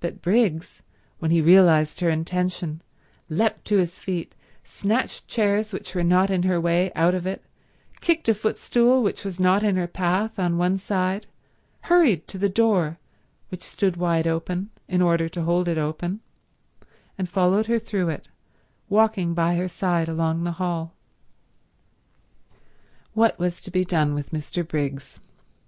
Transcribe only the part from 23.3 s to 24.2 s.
was to be done